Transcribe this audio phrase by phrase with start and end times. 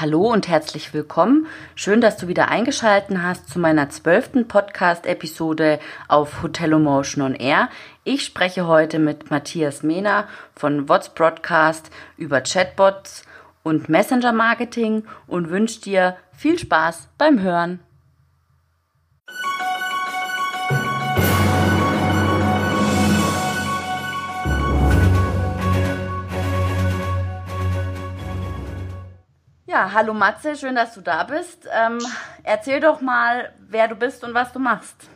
[0.00, 1.48] Hallo und herzlich willkommen.
[1.74, 7.68] Schön, dass du wieder eingeschalten hast zu meiner zwölften Podcast-Episode auf Hotelomotion on Air.
[8.04, 13.24] Ich spreche heute mit Matthias Mehner von What's Broadcast über Chatbots
[13.64, 17.80] und Messenger Marketing und wünsche dir viel Spaß beim Hören.
[29.78, 31.68] Ja, hallo Matze, schön, dass du da bist.
[31.72, 31.98] Ähm,
[32.42, 35.08] erzähl doch mal, wer du bist und was du machst.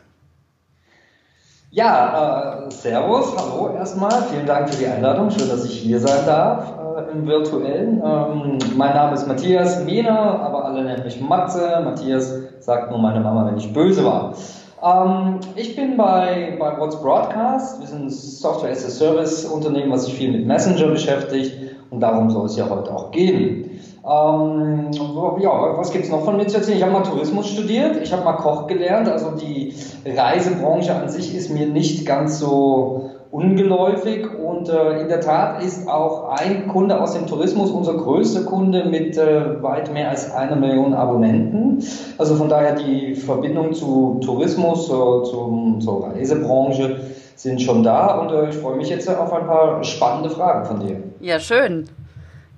[1.69, 4.23] Ja, äh, Servus, hallo erstmal.
[4.31, 5.31] Vielen Dank für die Einladung.
[5.31, 8.01] Schön, dass ich hier sein darf äh, im virtuellen.
[8.01, 11.81] Ähm, mein Name ist Matthias Mehner, aber alle nennen mich Matze.
[11.83, 14.33] Matthias sagt nur meine Mama, wenn ich böse war.
[14.81, 17.81] Ähm, ich bin bei, bei What's Broadcast.
[17.81, 21.53] Wir sind ein Software as a Service Unternehmen, was sich viel mit Messenger beschäftigt.
[21.89, 23.72] Und darum soll es ja heute auch gehen.
[24.05, 24.91] Ähm,
[25.39, 26.77] ja, was gibt es noch von mir zu erzählen?
[26.77, 29.73] Ich habe mal Tourismus studiert, ich habe mal Koch gelernt, also die
[30.05, 35.87] Reisebranche an sich ist mir nicht ganz so ungeläufig und äh, in der Tat ist
[35.87, 40.57] auch ein Kunde aus dem Tourismus unser größter Kunde mit äh, weit mehr als einer
[40.57, 41.81] Million Abonnenten.
[42.17, 46.97] Also von daher die Verbindung zu Tourismus, äh, zum, zur Reisebranche
[47.35, 50.79] sind schon da und äh, ich freue mich jetzt auf ein paar spannende Fragen von
[50.81, 50.97] dir.
[51.21, 51.87] Ja, schön.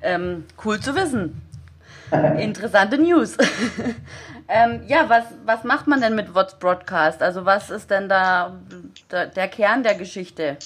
[0.05, 1.41] Ähm, cool zu wissen.
[2.37, 3.35] Interessante News.
[4.47, 7.23] ähm, ja, was, was macht man denn mit What's Broadcast?
[7.23, 8.55] Also was ist denn da
[9.11, 10.57] der, der Kern der Geschichte?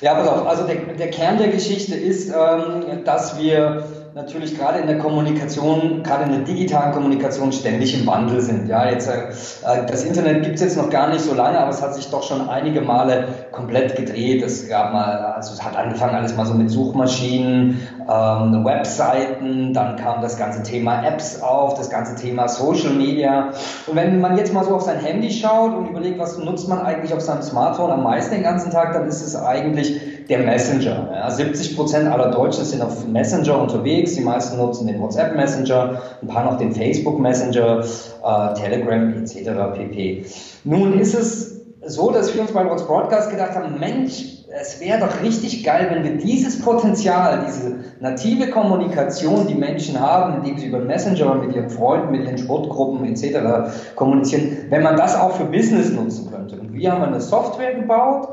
[0.00, 0.46] ja, pass auf.
[0.46, 6.02] Also der, der Kern der Geschichte ist, ähm, dass wir natürlich gerade in der Kommunikation,
[6.02, 8.68] gerade in der digitalen Kommunikation ständig im Wandel sind.
[8.68, 11.80] Ja, jetzt, äh, das Internet gibt es jetzt noch gar nicht so lange, aber es
[11.80, 14.42] hat sich doch schon einige Male komplett gedreht.
[14.42, 19.96] Es gab mal, also es hat angefangen alles mal so mit Suchmaschinen, ähm, Webseiten, dann
[19.96, 23.52] kam das ganze Thema Apps auf, das ganze Thema Social Media.
[23.86, 26.80] Und wenn man jetzt mal so auf sein Handy schaut und überlegt, was nutzt man
[26.82, 31.10] eigentlich auf seinem Smartphone am meisten den ganzen Tag, dann ist es eigentlich der Messenger.
[31.12, 34.01] Ja, 70 Prozent aller Deutschen sind auf Messenger unterwegs.
[34.04, 39.50] Die meisten nutzen den WhatsApp Messenger, ein paar noch den Facebook Messenger, äh, Telegram etc.
[39.74, 40.24] pp.
[40.64, 45.00] Nun ist es so, dass wir uns bei What's Broadcast gedacht haben, Mensch, es wäre
[45.00, 50.66] doch richtig geil, wenn wir dieses Potenzial, diese native Kommunikation, die Menschen haben, indem sie
[50.66, 53.94] über Messenger mit ihren Freunden, mit ihren Sportgruppen etc.
[53.96, 56.60] kommunizieren, wenn man das auch für Business nutzen könnte.
[56.60, 58.28] Und wir haben eine Software gebaut,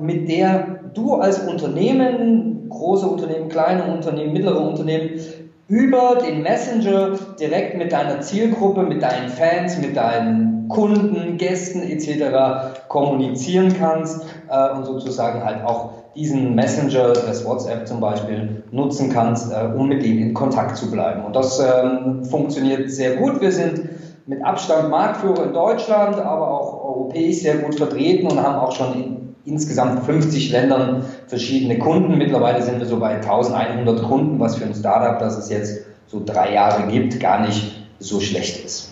[0.00, 5.20] mit der du als Unternehmen, große Unternehmen, kleine Unternehmen, mittlere Unternehmen,
[5.68, 12.78] über den Messenger direkt mit deiner Zielgruppe, mit deinen Fans, mit deinen Kunden, Gästen etc.
[12.88, 19.52] kommunizieren kannst äh, und sozusagen halt auch diesen Messenger, das WhatsApp zum Beispiel, nutzen kannst,
[19.52, 21.24] äh, um mit denen in Kontakt zu bleiben.
[21.24, 23.40] Und das ähm, funktioniert sehr gut.
[23.40, 23.88] Wir sind
[24.26, 28.94] mit Abstand Marktführer in Deutschland, aber auch europäisch sehr gut vertreten und haben auch schon
[28.94, 32.18] in insgesamt 50 Ländern verschiedene Kunden.
[32.18, 36.22] Mittlerweile sind wir so bei 1100 Kunden, was für ein Startup, das es jetzt so
[36.24, 38.90] drei Jahre gibt, gar nicht so schlecht ist.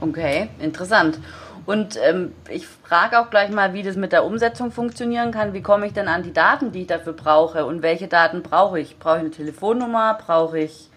[0.00, 1.18] Okay, interessant.
[1.64, 5.52] Und ähm, ich frage auch gleich mal, wie das mit der Umsetzung funktionieren kann.
[5.52, 7.64] Wie komme ich denn an die Daten, die ich dafür brauche?
[7.66, 8.98] Und welche Daten brauche ich?
[8.98, 10.18] Brauche ich eine Telefonnummer?
[10.24, 10.90] Brauche ich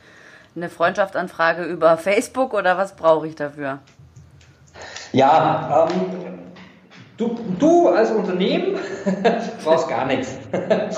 [0.55, 3.79] eine Freundschaftsanfrage über Facebook oder was brauche ich dafür?
[5.11, 6.38] Ja, ähm,
[7.19, 8.77] Du, du als Unternehmen
[9.65, 10.37] brauchst gar nichts.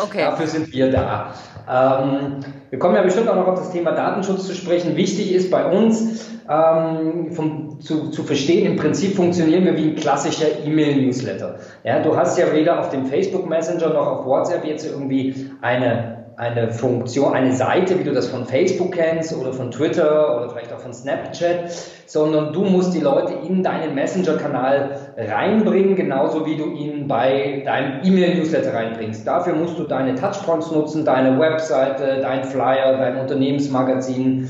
[0.04, 0.20] Okay.
[0.20, 1.34] Dafür sind wir da.
[1.68, 4.96] Ähm, wir kommen ja bestimmt auch noch auf das Thema Datenschutz zu sprechen.
[4.96, 9.96] Wichtig ist bei uns ähm, vom, zu, zu verstehen, im Prinzip funktionieren wir wie ein
[9.96, 11.56] klassischer E-Mail-Newsletter.
[11.84, 16.21] Ja, du hast ja weder auf dem Facebook Messenger noch auf WhatsApp jetzt irgendwie eine
[16.38, 20.74] eine Funktion, eine Seite, wie du das von Facebook kennst oder von Twitter oder vielleicht
[20.74, 21.72] auch von Snapchat,
[22.06, 28.04] sondern du musst die Leute in deinen Messenger-Kanal reinbringen, genauso wie du ihn bei deinem
[28.04, 29.26] E-Mail-Newsletter reinbringst.
[29.26, 34.50] Dafür musst du deine Touchpoints nutzen, deine Webseite, dein Flyer, dein Unternehmensmagazin,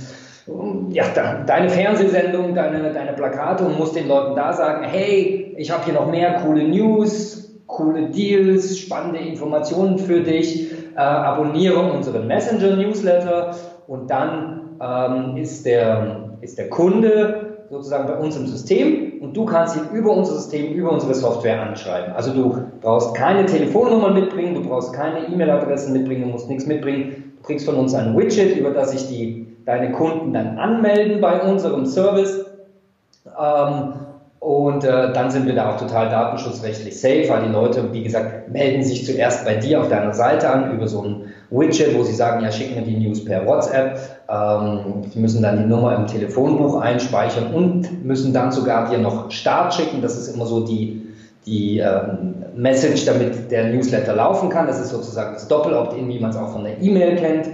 [0.89, 1.05] ja,
[1.45, 5.93] deine Fernsehsendung, deine, deine Plakate und musst den Leuten da sagen, hey, ich habe hier
[5.93, 13.55] noch mehr coole News, coole Deals, spannende Informationen für dich äh, abonniere unseren Messenger-Newsletter
[13.87, 19.45] und dann ähm, ist, der, ist der Kunde sozusagen bei uns im System und du
[19.45, 22.13] kannst ihn über unser System, über unsere Software anschreiben.
[22.13, 27.33] Also du brauchst keine Telefonnummern mitbringen, du brauchst keine E-Mail-Adressen mitbringen, du musst nichts mitbringen.
[27.37, 31.41] Du kriegst von uns ein Widget, über das sich die, deine Kunden dann anmelden bei
[31.41, 32.45] unserem Service.
[33.25, 33.93] Ähm,
[34.41, 38.49] Und äh, dann sind wir da auch total datenschutzrechtlich safe, weil die Leute, wie gesagt,
[38.49, 42.15] melden sich zuerst bei dir auf deiner Seite an über so ein Widget, wo sie
[42.15, 43.99] sagen, ja, schicken mir die News per WhatsApp.
[44.27, 49.29] Ähm, sie müssen dann die Nummer im Telefonbuch einspeichern und müssen dann sogar dir noch
[49.29, 50.01] Start schicken.
[50.01, 51.07] Das ist immer so die,
[51.45, 54.65] die ähm, Message, damit der Newsletter laufen kann.
[54.65, 57.45] Das ist sozusagen das Doppel-Opt-in, wie man es auch von der E-Mail kennt.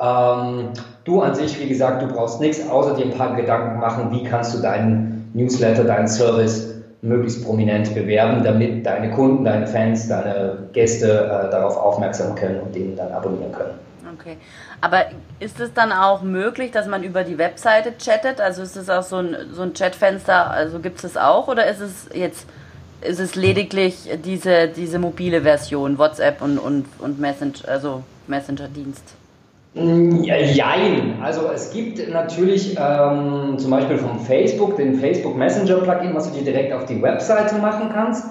[0.00, 0.70] Ähm,
[1.04, 4.22] du an sich, wie gesagt, du brauchst nichts, außer dir ein paar Gedanken machen, wie
[4.22, 10.68] kannst du deinen Newsletter, deinen Service möglichst prominent bewerben, damit deine Kunden, deine Fans, deine
[10.72, 13.74] Gäste äh, darauf aufmerksam können und den dann abonnieren können.
[14.18, 14.36] Okay.
[14.80, 15.06] Aber
[15.38, 18.40] ist es dann auch möglich, dass man über die Webseite chattet?
[18.40, 21.80] Also ist es auch so ein, so ein Chatfenster, also gibt es auch oder ist
[21.80, 22.46] es jetzt
[23.02, 29.14] ist es lediglich diese, diese mobile Version, WhatsApp und, und, und Messenger, also Messenger-Dienst?
[29.74, 31.18] Mm, jein.
[31.22, 36.38] Also es gibt natürlich ähm, zum Beispiel vom Facebook den Facebook Messenger Plugin, was du
[36.38, 38.24] dir direkt auf die Webseite machen kannst.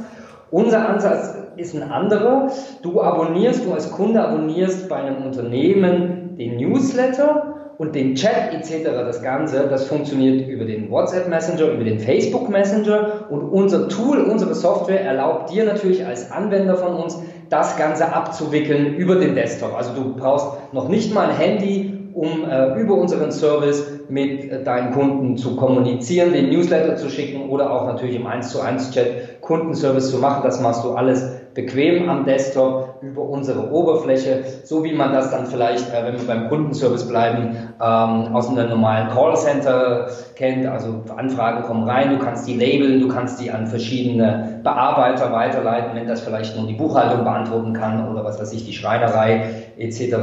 [0.51, 2.51] Unser Ansatz ist ein anderer.
[2.81, 7.48] Du abonnierst, du als Kunde abonnierst bei einem Unternehmen den Newsletter
[7.79, 8.83] und den Chat etc.
[8.83, 14.19] Das Ganze, das funktioniert über den WhatsApp Messenger, über den Facebook Messenger und unser Tool,
[14.19, 17.17] unsere Software erlaubt dir natürlich als Anwender von uns
[17.49, 19.73] das Ganze abzuwickeln über den Desktop.
[19.77, 24.61] Also du brauchst noch nicht mal ein Handy, um äh, über unseren Service mit äh,
[24.61, 28.91] deinen Kunden zu kommunizieren, den Newsletter zu schicken oder auch natürlich im 1 zu 1
[28.91, 30.41] Chat Kundenservice zu machen.
[30.43, 35.45] Das machst du alles bequem am Desktop über unsere Oberfläche, so wie man das dann
[35.45, 40.65] vielleicht, äh, wenn wir beim Kundenservice bleiben, ähm, aus einem normalen Callcenter kennt.
[40.65, 45.95] Also Anfragen kommen rein, du kannst die labeln, du kannst die an verschiedene Bearbeiter weiterleiten,
[45.95, 49.45] wenn das vielleicht nur die Buchhaltung beantworten kann oder was weiß ich, die Schreinerei
[49.77, 50.15] etc.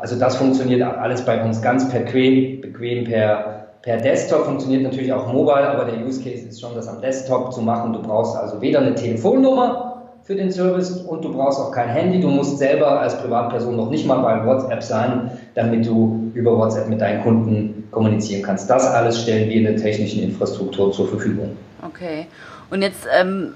[0.00, 5.30] Also das funktioniert alles bei uns ganz bequem, bequem per Per Desktop funktioniert natürlich auch
[5.30, 7.92] mobile, aber der Use Case ist schon, das am Desktop zu machen.
[7.92, 9.93] Du brauchst also weder eine Telefonnummer
[10.24, 12.20] für den Service und du brauchst auch kein Handy.
[12.20, 16.88] Du musst selber als Privatperson noch nicht mal bei WhatsApp sein, damit du über WhatsApp
[16.88, 18.68] mit deinen Kunden kommunizieren kannst.
[18.70, 21.56] Das alles stellen wir in der technischen Infrastruktur zur Verfügung.
[21.86, 22.26] Okay.
[22.70, 23.54] Und jetzt ähm,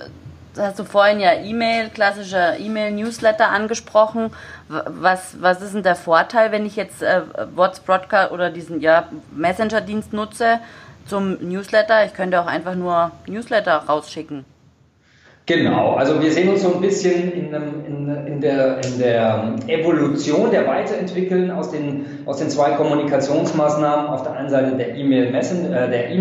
[0.58, 4.30] hast du vorhin ja E-Mail, klassischer E-Mail-Newsletter angesprochen.
[4.68, 7.22] Was, was ist denn der Vorteil, wenn ich jetzt äh,
[7.54, 10.58] WhatsApp Broadcast oder diesen ja, Messenger-Dienst nutze
[11.06, 12.04] zum Newsletter?
[12.04, 14.44] Ich könnte auch einfach nur Newsletter rausschicken.
[15.48, 20.50] Genau, also wir sehen uns so ein bisschen in, in, in, der, in der Evolution
[20.50, 24.08] der Weiterentwickeln aus den, aus den zwei Kommunikationsmaßnahmen.
[24.08, 26.14] Auf der einen Seite der E-Mail-Newsletter, äh, e äh,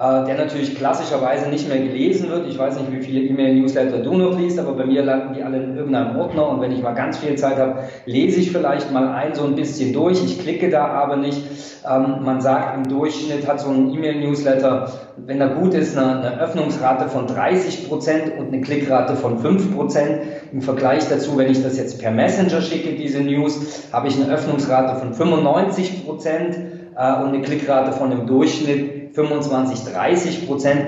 [0.00, 2.48] der natürlich klassischerweise nicht mehr gelesen wird.
[2.48, 5.62] Ich weiß nicht, wie viele E-Mail-Newsletter du noch liest, aber bei mir landen die alle
[5.62, 9.12] in irgendeinem Ordner und wenn ich mal ganz viel Zeit habe, lese ich vielleicht mal
[9.12, 10.24] ein so ein bisschen durch.
[10.24, 11.42] Ich klicke da aber nicht.
[11.86, 16.40] Ähm, man sagt, im Durchschnitt hat so ein E-Mail-Newsletter, wenn er gut ist, eine, eine
[16.40, 20.20] Öffnungsrate von 30 Prozent und eine Klickrate von 5 Prozent.
[20.50, 24.32] Im Vergleich dazu, wenn ich das jetzt per Messenger schicke, diese News, habe ich eine
[24.32, 26.56] Öffnungsrate von 95 Prozent
[26.96, 30.86] äh, und eine Klickrate von im Durchschnitt 25, 30 Prozent.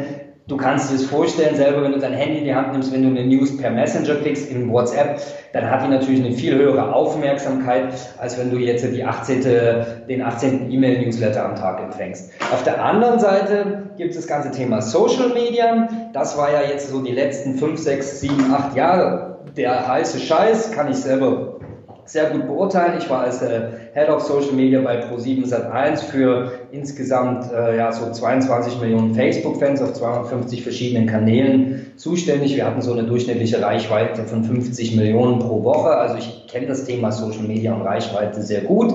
[0.48, 3.02] Du kannst dir das vorstellen, selber wenn du dein Handy in die Hand nimmst, wenn
[3.02, 5.20] du eine News per Messenger klickst in WhatsApp,
[5.52, 9.42] dann hat die natürlich eine viel höhere Aufmerksamkeit, als wenn du jetzt die 18.,
[10.08, 10.70] den 18.
[10.70, 12.32] E-Mail-Newsletter am Tag empfängst.
[12.52, 15.88] Auf der anderen Seite gibt es das ganze Thema Social Media.
[16.12, 20.72] Das war ja jetzt so die letzten 5, 6, 7, 8 Jahre der heiße Scheiß,
[20.72, 21.51] kann ich selber
[22.04, 22.94] sehr gut beurteilen.
[22.98, 27.92] Ich war als äh, Head of Social Media bei Pro7 Sat1 für insgesamt äh, ja,
[27.92, 32.56] so 22 Millionen Facebook-Fans auf 250 verschiedenen Kanälen zuständig.
[32.56, 35.90] Wir hatten so eine durchschnittliche Reichweite von 50 Millionen pro Woche.
[35.90, 38.94] Also ich kenne das Thema Social Media und Reichweite sehr gut.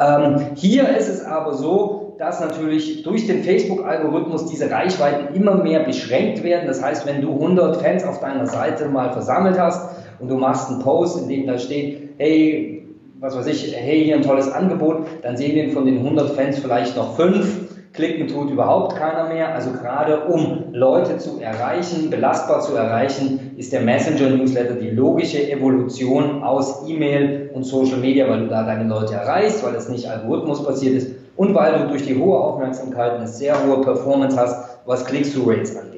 [0.00, 5.80] Ähm, hier ist es aber so, dass natürlich durch den Facebook-Algorithmus diese Reichweiten immer mehr
[5.80, 6.66] beschränkt werden.
[6.66, 10.70] Das heißt, wenn du 100 Fans auf deiner Seite mal versammelt hast und du machst
[10.70, 12.86] einen Post, in dem da steht, hey,
[13.20, 16.58] was weiß ich, hey, hier ein tolles Angebot, dann sehen wir von den 100 Fans
[16.58, 17.70] vielleicht noch fünf.
[17.94, 19.54] Klicken tut überhaupt keiner mehr.
[19.54, 26.42] Also gerade um Leute zu erreichen, belastbar zu erreichen, ist der Messenger-Newsletter die logische Evolution
[26.42, 30.94] aus E-Mail und Social Media, weil du da deine Leute erreichst, weil es nicht algorithmusbasiert
[30.96, 35.76] ist und weil du durch die hohe Aufmerksamkeit eine sehr hohe Performance hast, was Click-Through-Rates
[35.76, 35.93] angeht.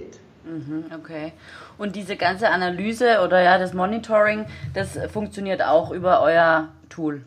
[0.94, 1.32] Okay.
[1.78, 7.25] Und diese ganze Analyse oder ja das Monitoring, das funktioniert auch über euer Tool.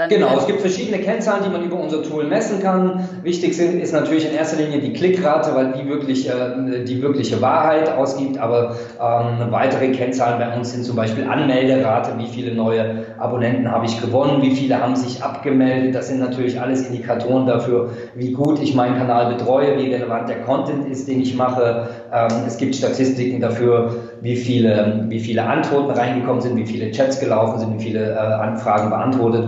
[0.00, 3.06] Dann genau, es gibt verschiedene Kennzahlen, die man über unser Tool messen kann.
[3.22, 7.42] Wichtig sind, ist natürlich in erster Linie die Klickrate, weil die, wirklich, äh, die wirkliche
[7.42, 8.38] Wahrheit ausgibt.
[8.38, 13.84] Aber ähm, weitere Kennzahlen bei uns sind zum Beispiel Anmelderate, wie viele neue Abonnenten habe
[13.84, 15.94] ich gewonnen, wie viele haben sich abgemeldet.
[15.94, 20.40] Das sind natürlich alles Indikatoren dafür, wie gut ich meinen Kanal betreue, wie relevant der
[20.40, 21.90] Content ist, den ich mache.
[22.10, 27.20] Ähm, es gibt Statistiken dafür, wie viele, wie viele Antworten reingekommen sind, wie viele Chats
[27.20, 29.46] gelaufen sind, wie viele äh, Anfragen beantwortet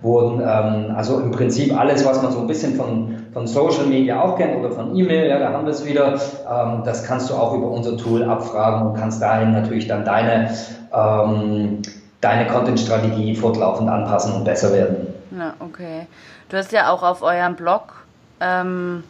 [0.00, 0.40] wurden.
[0.40, 4.36] Ähm, also im Prinzip alles, was man so ein bisschen von, von Social Media auch
[4.36, 6.14] kennt oder von E-Mail, ja, da haben wir es wieder.
[6.14, 10.50] Ähm, das kannst du auch über unser Tool abfragen und kannst dahin natürlich dann deine,
[10.92, 11.82] ähm,
[12.20, 15.08] deine Content-Strategie fortlaufend anpassen und besser werden.
[15.36, 16.06] Ja, okay.
[16.48, 18.04] Du hast ja auch auf eurem Blog
[18.40, 19.02] ähm,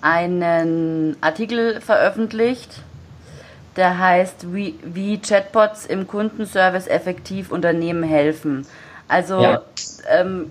[0.00, 2.82] einen Artikel veröffentlicht,
[3.76, 8.66] der heißt, wie, wie Chatbots im Kundenservice effektiv Unternehmen helfen.
[9.08, 9.62] Also ja.
[10.08, 10.50] ähm,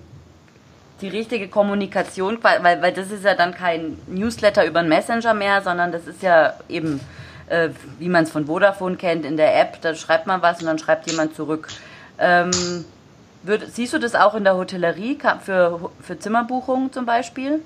[1.00, 5.62] die richtige Kommunikation, weil, weil das ist ja dann kein Newsletter über einen Messenger mehr,
[5.62, 7.00] sondern das ist ja eben,
[7.48, 10.66] äh, wie man es von Vodafone kennt, in der App, da schreibt man was und
[10.66, 11.68] dann schreibt jemand zurück.
[12.18, 12.50] Ähm,
[13.42, 17.60] würd, siehst du das auch in der Hotellerie für, für Zimmerbuchungen zum Beispiel?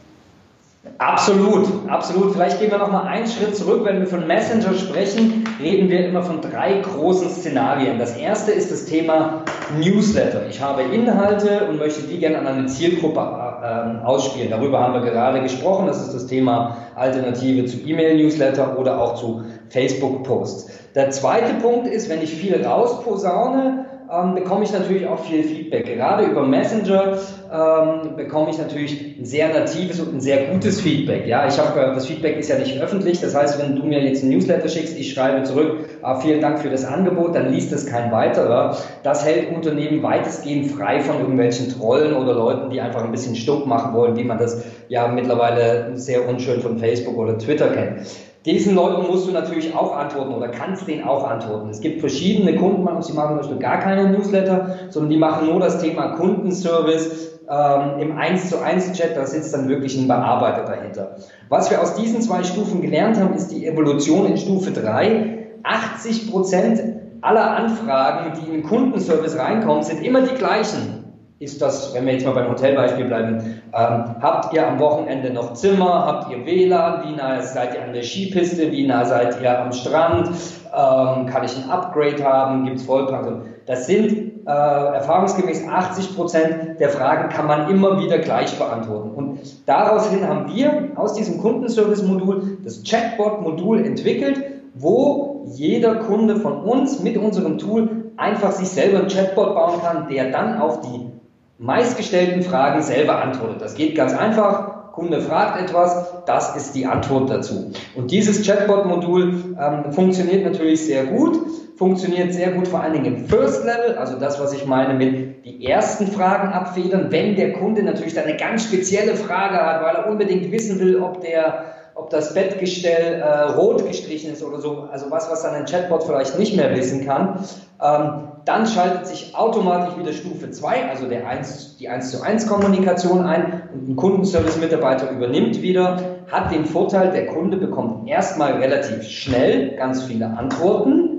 [0.99, 2.33] Absolut, absolut.
[2.33, 3.81] Vielleicht gehen wir noch mal einen Schritt zurück.
[3.85, 7.99] Wenn wir von Messenger sprechen, reden wir immer von drei großen Szenarien.
[7.99, 9.43] Das erste ist das Thema
[9.79, 10.43] Newsletter.
[10.49, 14.51] Ich habe Inhalte und möchte die gerne an eine Zielgruppe äh, ausspielen.
[14.51, 15.87] Darüber haben wir gerade gesprochen.
[15.87, 20.71] Das ist das Thema Alternative zu E-Mail-Newsletter oder auch zu Facebook-Posts.
[20.95, 23.84] Der zweite Punkt ist, wenn ich viel rausposaune,
[24.23, 25.87] ähm, bekomme ich natürlich auch viel Feedback.
[25.87, 27.19] Gerade über Messenger
[27.53, 31.27] ähm, bekomme ich natürlich ein sehr natives und ein sehr gutes Feedback.
[31.27, 33.21] Ja, ich habe das Feedback ist ja nicht öffentlich.
[33.21, 36.59] Das heißt, wenn du mir jetzt ein Newsletter schickst, ich schreibe zurück, ah, vielen Dank
[36.59, 38.77] für das Angebot, dann liest es kein weiterer.
[39.03, 43.67] Das hält Unternehmen weitestgehend frei von irgendwelchen Trollen oder Leuten, die einfach ein bisschen Stuck
[43.67, 48.01] machen wollen, wie man das ja mittlerweile sehr unschön von Facebook oder Twitter kennt.
[48.45, 51.71] Diesen Leuten musst du natürlich auch antworten oder kannst denen auch antworten.
[51.71, 55.61] Es gibt verschiedene Kunden, die machen zum Beispiel gar keine Newsletter, sondern die machen nur
[55.61, 60.65] das Thema Kundenservice ähm, im 1 zu 1 Chat, da sitzt dann wirklich ein Bearbeiter
[60.65, 61.17] dahinter.
[61.49, 65.39] Was wir aus diesen zwei Stufen gelernt haben, ist die Evolution in Stufe 3.
[65.63, 66.83] 80 Prozent
[67.23, 71.04] aller Anfragen, die in den Kundenservice reinkommen, sind immer die gleichen
[71.45, 75.53] ist das, wenn wir jetzt mal beim Hotelbeispiel bleiben, ähm, habt ihr am Wochenende noch
[75.55, 79.61] Zimmer, habt ihr WLAN, wie nah seid ihr an der Skipiste, wie nah seid ihr
[79.61, 83.43] am Strand, ähm, kann ich ein Upgrade haben, gibt es Vollpark.
[83.67, 89.11] Das sind äh, erfahrungsgemäß 80 Prozent der Fragen kann man immer wieder gleich beantworten.
[89.11, 94.43] Und daraus hin haben wir aus diesem Kundenservice-Modul das Chatbot-Modul entwickelt,
[94.75, 100.09] wo jeder Kunde von uns mit unserem Tool einfach sich selber ein Chatbot bauen kann,
[100.09, 101.11] der dann auf die
[101.59, 103.61] meistgestellten Fragen selber antwortet.
[103.61, 104.93] Das geht ganz einfach.
[104.93, 107.73] Kunde fragt etwas, das ist die Antwort dazu.
[107.97, 111.37] Und dieses Chatbot-Modul ähm, funktioniert natürlich sehr gut,
[111.77, 115.45] funktioniert sehr gut vor allen Dingen im First Level, also das, was ich meine mit
[115.45, 120.09] die ersten Fragen abfedern, wenn der Kunde natürlich eine ganz spezielle Frage hat, weil er
[120.09, 121.65] unbedingt wissen will, ob der
[121.97, 126.03] ob das Bettgestell äh, rot gestrichen ist oder so, also was, was dann ein Chatbot
[126.03, 127.45] vielleicht nicht mehr wissen kann.
[127.81, 132.47] Ähm, dann schaltet sich automatisch wieder Stufe 2, also der 1, die 1 zu 1
[132.47, 139.05] Kommunikation ein und ein Kundenservice-Mitarbeiter übernimmt wieder, hat den Vorteil, der Kunde bekommt erstmal relativ
[139.05, 141.11] schnell ganz viele Antworten.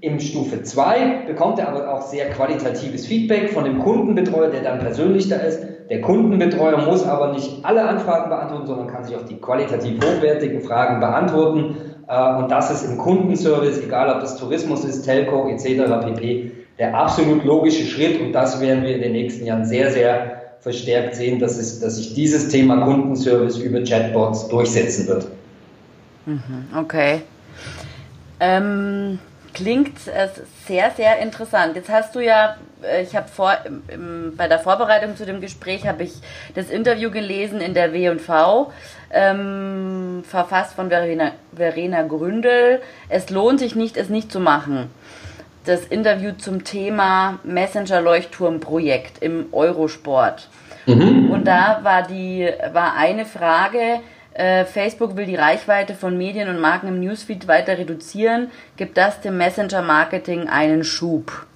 [0.00, 4.78] Im Stufe 2 bekommt er aber auch sehr qualitatives Feedback von dem Kundenbetreuer, der dann
[4.78, 5.62] persönlich da ist.
[5.90, 10.60] Der Kundenbetreuer muss aber nicht alle Anfragen beantworten, sondern kann sich auch die qualitativ hochwertigen
[10.60, 11.76] Fragen beantworten
[12.08, 16.04] äh, und das ist im Kundenservice, egal ob das Tourismus ist, Telco etc.
[16.04, 18.20] pp., der absolut logische Schritt.
[18.20, 21.96] Und das werden wir in den nächsten Jahren sehr, sehr verstärkt sehen, dass, es, dass
[21.96, 25.28] sich dieses Thema Kundenservice über Chatbots durchsetzen wird.
[26.26, 27.22] Mhm, okay.
[28.40, 29.18] Ähm,
[29.54, 30.28] klingt äh,
[30.66, 31.76] sehr, sehr interessant.
[31.76, 33.56] Jetzt hast du ja, äh, ich habe vor,
[33.88, 36.14] im, bei der Vorbereitung zu dem Gespräch habe ich
[36.54, 38.72] das Interview gelesen in der W&V
[39.10, 42.80] ähm, verfasst von Verena, Verena Gründel.
[43.08, 44.90] Es lohnt sich nicht, es nicht zu machen.
[45.64, 50.48] Das Interview zum Thema Messenger-Leuchtturm-Projekt im Eurosport.
[50.86, 51.30] Mhm.
[51.30, 54.00] Und da war, die, war eine Frage,
[54.38, 58.52] äh, Facebook will die Reichweite von Medien und Marken im Newsfeed weiter reduzieren.
[58.76, 61.46] Gibt das dem Messenger-Marketing einen Schub?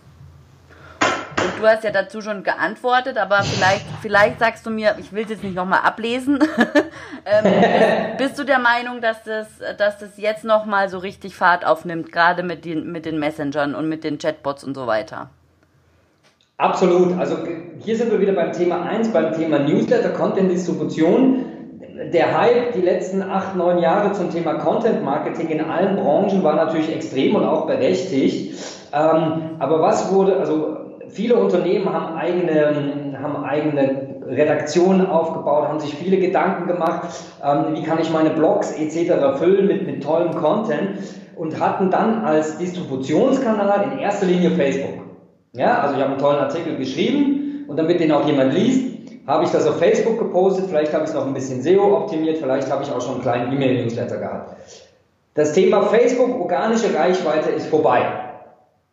[1.01, 5.23] Und du hast ja dazu schon geantwortet, aber vielleicht, vielleicht sagst du mir, ich will
[5.23, 6.41] es jetzt nicht nochmal ablesen.
[7.25, 9.47] ähm, bist, du der Meinung, dass das,
[9.79, 13.89] dass das jetzt nochmal so richtig Fahrt aufnimmt, gerade mit den, mit den Messengern und
[13.89, 15.31] mit den Chatbots und so weiter?
[16.59, 17.17] Absolut.
[17.17, 17.39] Also
[17.79, 21.52] hier sind wir wieder beim Thema 1, beim Thema Newsletter, Content-Distribution.
[21.95, 26.55] Der Hype die letzten acht, neun Jahre zum Thema Content Marketing in allen Branchen war
[26.55, 28.55] natürlich extrem und auch berechtigt.
[28.95, 30.77] Ähm, aber was wurde, also
[31.09, 37.09] viele Unternehmen haben eigene, haben eigene Redaktionen aufgebaut, haben sich viele Gedanken gemacht,
[37.45, 39.39] ähm, wie kann ich meine Blogs etc.
[39.39, 40.99] füllen mit, mit tollem Content
[41.37, 45.05] und hatten dann als Distributionskanal in erster Linie Facebook.
[45.53, 49.45] Ja, also ich habe einen tollen Artikel geschrieben und damit den auch jemand liest, habe
[49.45, 52.71] ich das auf Facebook gepostet, vielleicht habe ich es noch ein bisschen SEO optimiert, vielleicht
[52.71, 54.57] habe ich auch schon einen kleinen E-Mail-Newsletter gehabt.
[55.35, 58.03] Das Thema Facebook, organische Reichweite ist vorbei.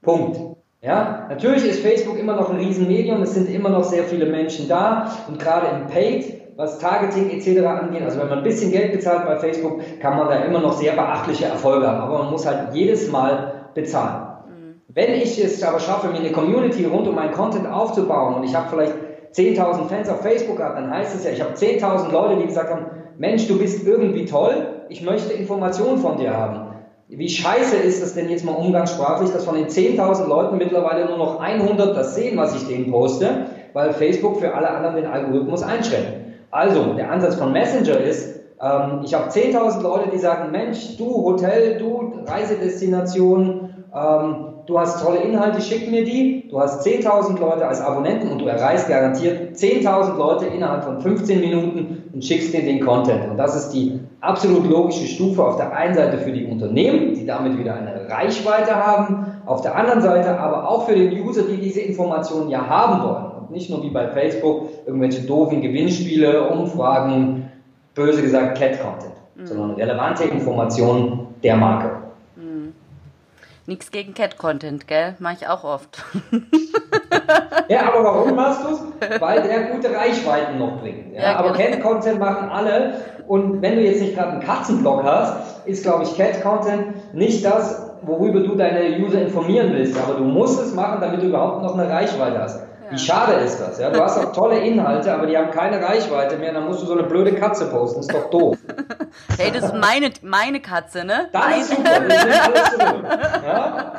[0.02, 0.40] Punkt.
[0.82, 4.70] Ja, natürlich ist Facebook immer noch ein Riesenmedium, es sind immer noch sehr viele Menschen
[4.70, 7.66] da und gerade im Paid, was Targeting etc.
[7.66, 10.74] angeht, also wenn man ein bisschen Geld bezahlt bei Facebook, kann man da immer noch
[10.74, 14.28] sehr beachtliche Erfolge haben, aber man muss halt jedes Mal bezahlen.
[14.48, 14.82] Mhm.
[14.88, 18.56] Wenn ich es aber schaffe, mir eine Community rund um meinen Content aufzubauen und ich
[18.56, 18.94] habe vielleicht
[19.34, 22.72] 10.000 Fans auf Facebook gehabt, dann heißt es ja, ich habe 10.000 Leute, die gesagt
[22.72, 22.86] haben,
[23.18, 26.70] Mensch, du bist irgendwie toll, ich möchte Informationen von dir haben.
[27.10, 31.18] Wie scheiße ist es denn jetzt mal umgangssprachlich, dass von den 10.000 Leuten mittlerweile nur
[31.18, 35.64] noch 100 das sehen, was ich denen poste, weil Facebook für alle anderen den Algorithmus
[35.64, 36.14] einschränkt.
[36.52, 41.06] Also, der Ansatz von Messenger ist, ähm, ich habe 10.000 Leute, die sagen, Mensch, du
[41.24, 44.36] Hotel, du Reisedestination, ähm,
[44.66, 46.48] du hast tolle Inhalte, schick mir die.
[46.50, 51.40] Du hast 10.000 Leute als Abonnenten und du erreichst garantiert 10.000 Leute innerhalb von 15
[51.40, 53.32] Minuten und schickst denen den Content.
[53.32, 57.26] Und das ist die absolut logische Stufe auf der einen Seite für die Unternehmen, die
[57.26, 61.58] damit wieder eine Reichweite haben, auf der anderen Seite aber auch für den User, die
[61.58, 63.40] diese Informationen ja haben wollen.
[63.40, 67.49] Und nicht nur wie bei Facebook irgendwelche doofen Gewinnspiele, Umfragen,
[68.00, 69.48] böse gesagt Cat-Content, mhm.
[69.48, 72.10] sondern relevante Informationen der Marke.
[73.70, 75.14] Nichts gegen Cat-Content, gell?
[75.20, 76.04] Mach ich auch oft.
[77.70, 79.22] ja, aber warum machst du es?
[79.22, 81.14] Weil der gute Reichweiten noch bringt.
[81.14, 81.22] Ja?
[81.22, 81.70] Ja, aber genau.
[81.70, 82.96] Cat-Content machen alle.
[83.28, 87.92] Und wenn du jetzt nicht gerade einen Katzenblog hast, ist, glaube ich, Cat-Content nicht das,
[88.02, 89.96] worüber du deine User informieren willst.
[90.02, 92.64] Aber du musst es machen, damit du überhaupt noch eine Reichweite hast.
[92.90, 93.80] Wie schade ist das?
[93.80, 93.90] Ja?
[93.90, 96.54] Du hast auch tolle Inhalte, aber die haben keine Reichweite mehr.
[96.54, 98.02] Dann musst du so eine blöde Katze posten.
[98.02, 98.58] Ist doch doof.
[99.38, 101.30] Hey, das ist meine, meine Katze, ne?
[101.32, 102.02] Das ist super.
[102.08, 103.06] Wir sind alles zurück.
[103.44, 103.94] Ja?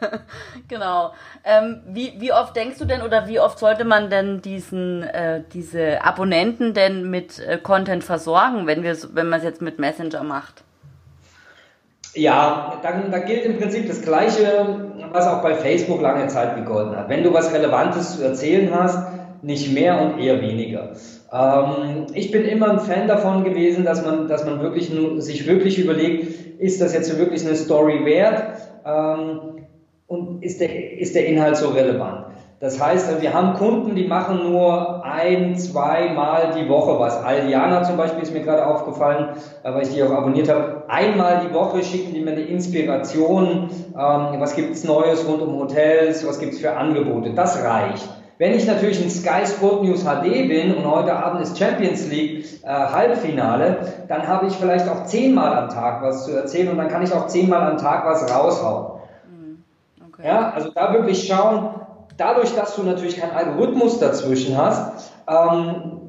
[0.68, 1.12] Genau.
[1.44, 5.42] Ähm, wie, wie oft denkst du denn oder wie oft sollte man denn diesen, äh,
[5.52, 10.22] diese Abonnenten denn mit äh, Content versorgen, wenn, wir, wenn man es jetzt mit Messenger
[10.24, 10.62] macht?
[12.14, 16.96] Ja, dann, da gilt im Prinzip das Gleiche, was auch bei Facebook lange Zeit gegolten
[16.96, 17.08] hat.
[17.08, 18.98] Wenn du was Relevantes zu erzählen hast,
[19.42, 20.94] nicht mehr und eher weniger.
[21.32, 25.46] Ähm, ich bin immer ein Fan davon gewesen, dass man, dass man wirklich nur, sich
[25.46, 29.64] wirklich überlegt, ist das jetzt wirklich eine Story wert ähm,
[30.06, 32.27] und ist der, ist der Inhalt so relevant?
[32.60, 37.22] Das heißt, wir haben Kunden, die machen nur ein, zwei Mal die Woche was.
[37.22, 39.28] Aldiana zum Beispiel ist mir gerade aufgefallen,
[39.62, 40.82] äh, weil ich die auch abonniert habe.
[40.88, 43.70] Einmal die Woche schicken die mir eine Inspiration.
[43.96, 46.26] Ähm, was gibt's Neues rund um Hotels?
[46.26, 47.30] Was gibt's für Angebote?
[47.32, 48.08] Das reicht.
[48.38, 52.44] Wenn ich natürlich in Sky Sport News HD bin und heute Abend ist Champions League
[52.64, 56.88] äh, Halbfinale, dann habe ich vielleicht auch zehnmal am Tag was zu erzählen und dann
[56.88, 59.00] kann ich auch zehnmal am Tag was raushauen.
[59.28, 59.64] Mhm.
[60.08, 60.26] Okay.
[60.26, 61.70] Ja, also da wirklich schauen,
[62.18, 66.00] dadurch, dass du natürlich keinen Algorithmus dazwischen hast, ähm,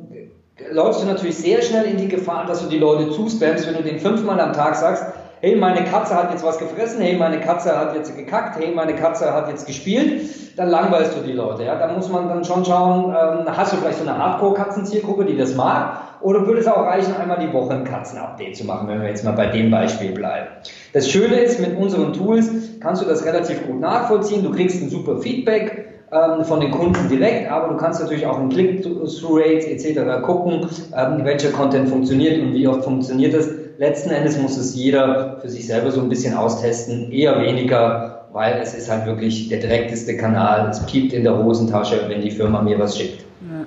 [0.71, 3.83] läufst du natürlich sehr schnell in die Gefahr, dass du die Leute zuspammst, wenn du
[3.83, 5.05] den fünfmal am Tag sagst,
[5.41, 8.93] hey, meine Katze hat jetzt was gefressen, hey, meine Katze hat jetzt gekackt, hey, meine
[8.95, 11.63] Katze hat jetzt gespielt, dann langweilst du die Leute.
[11.63, 11.75] Ja?
[11.75, 15.55] Da muss man dann schon schauen, ähm, hast du vielleicht so eine Hardcore-Katzenzielgruppe, die das
[15.55, 19.07] mag, oder würde es auch reichen, einmal die Woche ein Katzenupdate zu machen, wenn wir
[19.07, 20.47] jetzt mal bei dem Beispiel bleiben.
[20.91, 22.49] Das Schöne ist, mit unseren Tools
[22.81, 27.07] kannst du das relativ gut nachvollziehen, du kriegst ein super Feedback, ähm, von den Kunden
[27.07, 30.23] direkt, aber du kannst natürlich auch in Click-Through-Rates etc.
[30.23, 33.49] gucken, ähm, welcher Content funktioniert und wie oft funktioniert es.
[33.77, 38.59] Letzten Endes muss es jeder für sich selber so ein bisschen austesten, eher weniger, weil
[38.61, 40.69] es ist halt wirklich der direkteste Kanal.
[40.69, 43.21] Es piept in der Hosentasche, wenn die Firma mir was schickt.
[43.41, 43.65] Ja.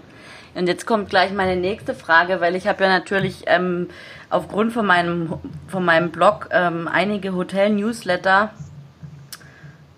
[0.60, 3.88] Und jetzt kommt gleich meine nächste Frage, weil ich habe ja natürlich ähm,
[4.28, 5.32] aufgrund von meinem,
[5.68, 8.50] von meinem Blog ähm, einige Hotel-Newsletter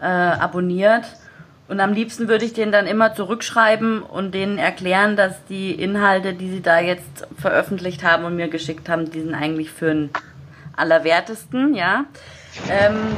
[0.01, 1.05] äh, abonniert
[1.75, 6.33] und am liebsten würde ich denen dann immer zurückschreiben und denen erklären, dass die Inhalte,
[6.33, 10.11] die sie da jetzt veröffentlicht haben und mir geschickt haben, die sind eigentlich für den
[10.77, 12.05] Allerwertesten, ja.
[12.71, 13.17] Ähm,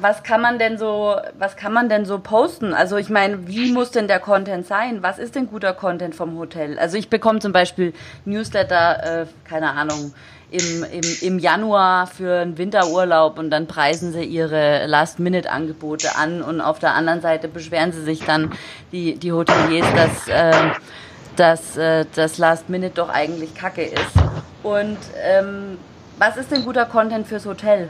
[0.00, 2.74] was kann man denn so, was kann man denn so posten?
[2.74, 5.02] Also ich meine, wie muss denn der Content sein?
[5.02, 6.78] Was ist denn guter Content vom Hotel?
[6.78, 7.92] Also ich bekomme zum Beispiel
[8.24, 10.12] Newsletter, äh, keine Ahnung,
[10.50, 16.60] im, im, im Januar für einen Winterurlaub und dann preisen sie ihre Last-Minute-Angebote an und
[16.60, 18.52] auf der anderen Seite beschweren sie sich dann
[18.92, 20.52] die, die Hoteliers, dass, äh,
[21.36, 24.12] dass äh, das Last-Minute doch eigentlich Kacke ist.
[24.62, 25.78] Und ähm,
[26.18, 27.88] was ist denn guter Content fürs Hotel?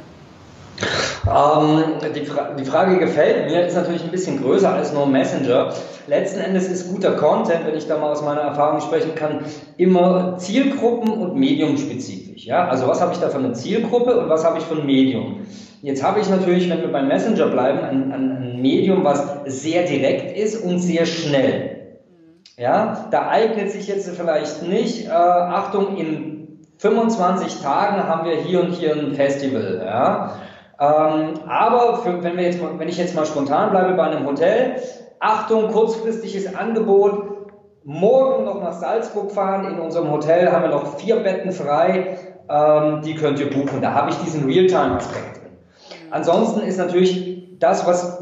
[1.24, 5.72] Ähm, die, Fra die, Frage gefällt mir, ist natürlich ein bisschen größer als nur Messenger.
[6.08, 9.44] Letzten Endes ist guter Content, wenn ich da mal aus meiner Erfahrung sprechen kann,
[9.76, 12.44] immer Zielgruppen- und Medium-spezifisch.
[12.44, 12.66] Ja?
[12.66, 15.46] Also was habe ich da für eine Zielgruppe und was habe ich für ein Medium?
[15.82, 20.36] Jetzt habe ich natürlich, wenn wir beim Messenger bleiben, ein, ein Medium, was sehr direkt
[20.36, 21.72] ist und sehr schnell.
[22.56, 28.60] Ja, da eignet sich jetzt vielleicht nicht, äh, Achtung, in 25 Tagen haben wir hier
[28.60, 29.82] und hier ein Festival.
[29.84, 30.36] Ja?
[30.82, 34.82] Ähm, aber für, wenn, wir jetzt wenn ich jetzt mal spontan bleibe bei einem Hotel,
[35.20, 37.52] Achtung, kurzfristiges Angebot,
[37.84, 42.18] morgen noch nach Salzburg fahren, in unserem Hotel haben wir noch vier Betten frei,
[42.48, 43.80] ähm, die könnt ihr buchen.
[43.80, 45.52] Da habe ich diesen Realtime-Aspekt drin.
[46.10, 48.18] Ansonsten ist natürlich das, was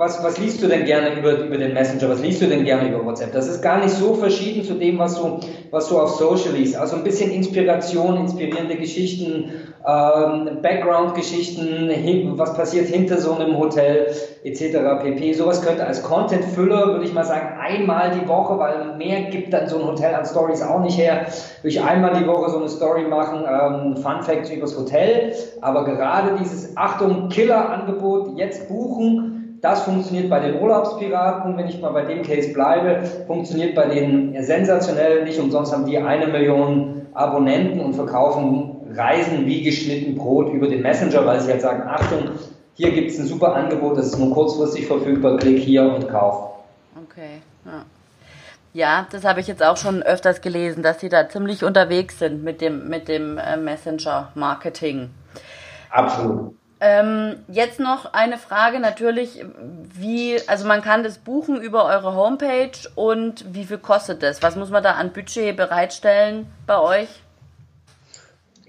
[0.00, 2.08] was, was liest du denn gerne über, über den Messenger?
[2.08, 3.32] Was liest du denn gerne über WhatsApp?
[3.32, 6.74] Das ist gar nicht so verschieden zu dem, was du, was du auf Social liest.
[6.74, 9.52] Also ein bisschen Inspiration, inspirierende Geschichten,
[9.86, 11.90] ähm, Background-Geschichten,
[12.38, 14.06] was passiert hinter so einem Hotel,
[14.42, 15.02] etc.
[15.02, 15.34] pp.
[15.34, 19.68] Sowas könnte als Content-Füller, würde ich mal sagen, einmal die Woche, weil mehr gibt dann
[19.68, 21.26] so ein Hotel an Stories auch nicht her,
[21.60, 25.34] würde ich einmal die Woche so eine Story machen, ähm, Fun Facts übers Hotel.
[25.60, 29.29] Aber gerade dieses Achtung, Killer-Angebot, jetzt buchen,
[29.60, 34.42] das funktioniert bei den Urlaubspiraten, wenn ich mal bei dem Case bleibe, funktioniert bei denen
[34.42, 35.24] sensationell.
[35.24, 40.82] Nicht umsonst haben die eine Million Abonnenten und verkaufen Reisen wie geschnitten Brot über den
[40.82, 42.30] Messenger, weil sie halt sagen, Achtung,
[42.74, 46.50] hier gibt es ein super Angebot, das ist nur kurzfristig verfügbar, klick hier und kauf.
[46.96, 47.84] Okay, ja.
[48.72, 52.44] Ja, das habe ich jetzt auch schon öfters gelesen, dass sie da ziemlich unterwegs sind
[52.44, 55.10] mit dem, mit dem äh, Messenger-Marketing.
[55.90, 56.54] Absolut.
[56.82, 59.44] Ähm, jetzt noch eine Frage natürlich,
[59.92, 64.42] wie, also man kann das buchen über eure Homepage und wie viel kostet das?
[64.42, 67.08] Was muss man da an Budget bereitstellen bei euch?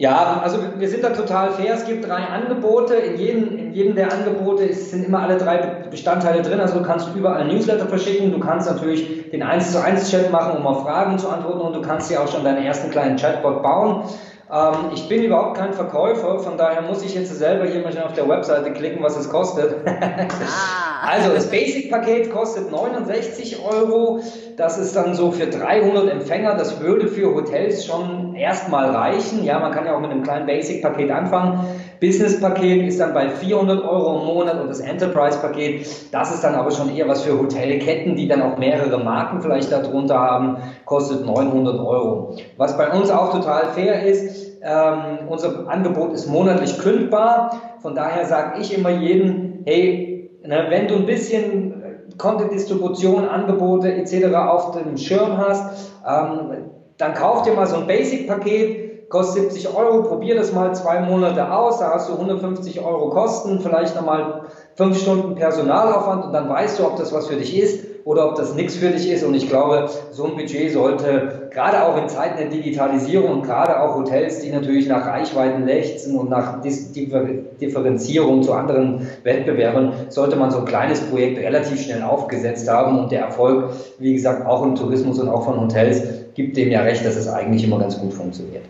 [0.01, 1.75] Ja, also wir sind da total fair.
[1.75, 2.95] Es gibt drei Angebote.
[2.95, 5.57] In jedem, in jedem der Angebote sind immer alle drei
[5.91, 6.59] Bestandteile drin.
[6.59, 8.31] Also du kannst überall Newsletter verschicken.
[8.31, 11.75] Du kannst natürlich den 1 zu 1 Chat machen, um auf Fragen zu antworten und
[11.75, 14.05] du kannst ja auch schon deinen ersten kleinen Chatbot bauen.
[14.51, 18.13] Ähm, ich bin überhaupt kein Verkäufer, von daher muss ich jetzt selber hier mal auf
[18.13, 19.75] der Webseite klicken, was es kostet.
[19.87, 21.07] Ah.
[21.07, 24.21] also das Basic-Paket kostet 69 Euro.
[24.57, 26.55] Das ist dann so für 300 Empfänger.
[26.55, 29.45] Das würde für Hotels schon erstmal reichen.
[29.45, 31.65] Ja, man kann ja auch mit einem kleinen Basic-Paket anfangen.
[32.01, 36.71] Business-Paket ist dann bei 400 Euro im Monat und das Enterprise-Paket, das ist dann aber
[36.71, 41.79] schon eher was für Hotelketten, die dann auch mehrere Marken vielleicht darunter haben, kostet 900
[41.79, 42.35] Euro.
[42.57, 47.61] Was bei uns auch total fair ist, ähm, unser Angebot ist monatlich kündbar.
[47.83, 51.83] Von daher sage ich immer jedem, hey, ne, wenn du ein bisschen
[52.17, 54.33] Content-Distribution, Angebote etc.
[54.35, 60.03] auf dem Schirm hast, ähm, dann kauf dir mal so ein Basic-Paket, kostet 70 Euro,
[60.03, 64.43] probier das mal zwei Monate aus, da hast du 150 Euro Kosten, vielleicht nochmal
[64.75, 68.35] fünf Stunden Personalaufwand und dann weißt du, ob das was für dich ist oder ob
[68.35, 69.23] das nichts für dich ist.
[69.23, 73.81] Und ich glaube, so ein Budget sollte gerade auch in Zeiten der Digitalisierung und gerade
[73.81, 80.51] auch Hotels, die natürlich nach Reichweiten lechzen und nach Differenzierung zu anderen Wettbewerbern, sollte man
[80.51, 82.97] so ein kleines Projekt relativ schnell aufgesetzt haben.
[82.97, 83.65] Und der Erfolg,
[83.99, 86.01] wie gesagt, auch im Tourismus und auch von Hotels,
[86.33, 88.63] gibt dem ja recht, dass es eigentlich immer ganz gut funktioniert.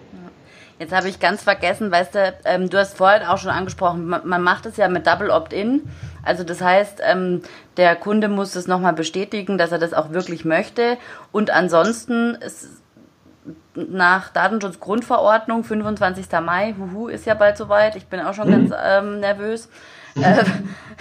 [0.81, 4.27] Jetzt habe ich ganz vergessen, weißt du, ähm, du hast vorhin auch schon angesprochen, man,
[4.27, 5.87] man macht es ja mit Double Opt-in.
[6.23, 7.43] Also das heißt, ähm,
[7.77, 10.97] der Kunde muss es nochmal bestätigen, dass er das auch wirklich möchte.
[11.31, 12.67] Und ansonsten ist
[13.75, 16.25] nach Datenschutzgrundverordnung, 25.
[16.43, 17.95] Mai, huhu, ist ja bald soweit.
[17.95, 18.69] Ich bin auch schon mhm.
[18.69, 19.69] ganz ähm, nervös.
[20.15, 20.43] Äh,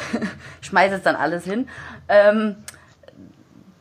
[0.60, 1.70] schmeiße jetzt dann alles hin.
[2.06, 2.56] Ähm,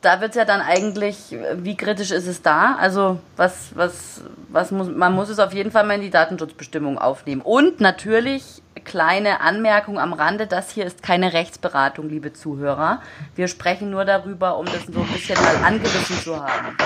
[0.02, 2.78] da wird es ja dann eigentlich, wie kritisch ist es da?
[2.80, 6.98] Also was, was, was muss, man muss es auf jeden Fall mal in die Datenschutzbestimmung
[6.98, 7.42] aufnehmen.
[7.42, 13.02] Und natürlich kleine Anmerkung am Rande, das hier ist keine Rechtsberatung, liebe Zuhörer.
[13.36, 16.78] Wir sprechen nur darüber, um das so ein bisschen mal angerissen zu haben.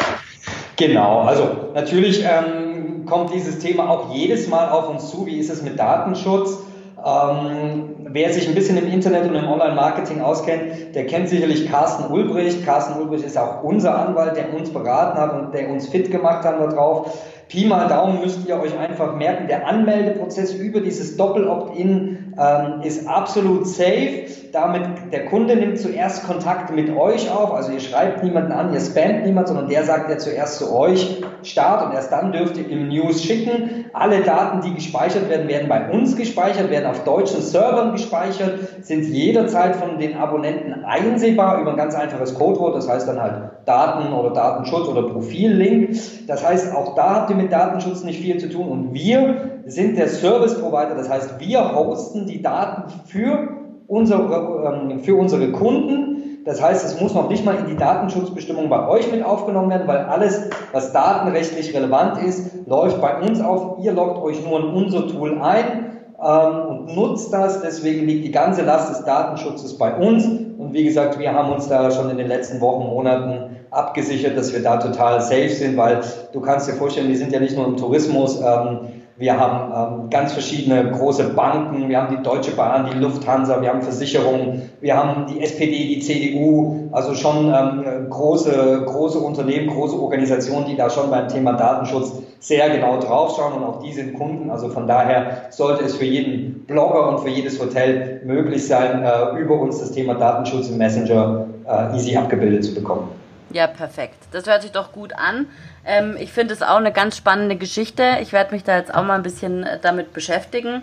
[0.76, 5.26] Genau, also natürlich ähm, kommt dieses Thema auch jedes Mal auf uns zu.
[5.28, 6.58] Wie ist es mit Datenschutz?
[7.06, 12.12] Ähm, wer sich ein bisschen im Internet und im Online-Marketing auskennt, der kennt sicherlich Carsten
[12.12, 12.64] Ulbricht.
[12.64, 16.46] Carsten Ulbricht ist auch unser Anwalt, der uns beraten hat und der uns fit gemacht
[16.46, 17.12] hat darauf.
[17.48, 23.08] Pi mal Daumen müsst ihr euch einfach merken, der Anmeldeprozess über dieses Doppel-Opt-in ähm, ist
[23.08, 24.26] absolut safe.
[24.52, 27.54] Damit der Kunde nimmt zuerst Kontakt mit euch auf.
[27.54, 31.24] Also ihr schreibt niemanden an, ihr spamt niemanden, sondern der sagt ja zuerst zu euch
[31.44, 33.86] Start und erst dann dürft ihr im News schicken.
[33.94, 39.04] Alle Daten, die gespeichert werden, werden bei uns gespeichert, werden auf deutschen Servern gespeichert, sind
[39.06, 42.76] jederzeit von den Abonnenten einsehbar über ein ganz einfaches Codewort.
[42.76, 45.98] Das heißt dann halt Daten oder Datenschutz oder Profillink.
[46.28, 49.98] Das heißt, auch da habt ihr mit Datenschutz nicht viel zu tun und wir sind
[49.98, 50.96] der Service Provider.
[50.96, 53.50] Das heißt, wir hosten die Daten für
[53.88, 56.42] unsere, ähm, für unsere Kunden.
[56.46, 59.88] Das heißt, es muss noch nicht mal in die Datenschutzbestimmung bei euch mit aufgenommen werden,
[59.88, 63.78] weil alles, was datenrechtlich relevant ist, läuft bei uns auf.
[63.82, 67.62] Ihr loggt euch nur in unser Tool ein ähm, und nutzt das.
[67.62, 70.26] Deswegen liegt die ganze Last des Datenschutzes bei uns.
[70.26, 74.54] Und wie gesagt, wir haben uns da schon in den letzten Wochen, Monaten abgesichert, dass
[74.54, 77.66] wir da total safe sind, weil du kannst dir vorstellen, wir sind ja nicht nur
[77.66, 78.40] im Tourismus.
[78.40, 78.80] Ähm,
[79.18, 83.70] wir haben ähm, ganz verschiedene große Banken, wir haben die Deutsche Bahn, die Lufthansa, wir
[83.70, 90.00] haben Versicherungen, wir haben die SPD, die CDU, also schon ähm, große, große Unternehmen, große
[90.00, 94.50] Organisationen, die da schon beim Thema Datenschutz sehr genau draufschauen und auch die sind Kunden.
[94.50, 99.40] Also von daher sollte es für jeden Blogger und für jedes Hotel möglich sein, äh,
[99.40, 103.23] über uns das Thema Datenschutz im Messenger äh, easy abgebildet zu bekommen.
[103.54, 104.18] Ja, perfekt.
[104.32, 105.48] Das hört sich doch gut an.
[105.86, 108.18] Ähm, ich finde es auch eine ganz spannende Geschichte.
[108.22, 110.82] Ich werde mich da jetzt auch mal ein bisschen äh, damit beschäftigen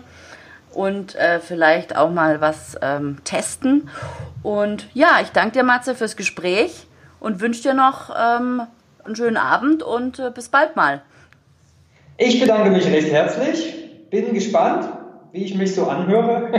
[0.73, 3.89] und äh, vielleicht auch mal was ähm, testen.
[4.41, 6.87] Und ja, ich danke dir, Matze, fürs Gespräch
[7.19, 8.61] und wünsche dir noch ähm,
[9.03, 11.01] einen schönen Abend und äh, bis bald mal.
[12.17, 13.75] Ich bedanke mich recht herzlich.
[14.09, 14.87] Bin gespannt,
[15.31, 16.49] wie ich mich so anhöre.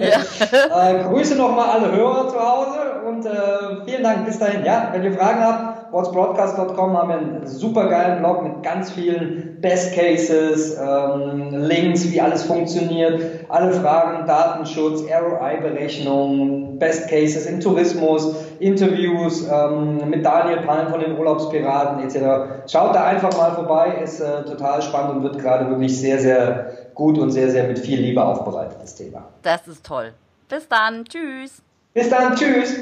[0.00, 0.90] Ja.
[0.90, 4.26] äh, grüße nochmal alle Hörer zu Hause und äh, vielen Dank.
[4.26, 4.64] Bis dahin.
[4.64, 9.60] Ja, wenn ihr Fragen habt, whatsbroadcast.com haben wir einen super geilen Blog mit ganz vielen
[9.60, 18.34] Best Cases, ähm, Links, wie alles funktioniert, alle Fragen, Datenschutz, ROI-Berechnung, Best Cases im Tourismus,
[18.58, 22.70] Interviews ähm, mit Daniel Palm von den Urlaubspiraten etc.
[22.70, 26.70] Schaut da einfach mal vorbei, ist äh, total spannend und wird gerade wirklich sehr, sehr
[26.94, 29.24] gut und sehr, sehr mit viel Liebe aufbereitet, das Thema.
[29.42, 30.12] Das ist toll.
[30.48, 31.04] Bis dann.
[31.04, 31.62] Tschüss.
[31.92, 32.34] Bis dann.
[32.34, 32.76] Tschüss.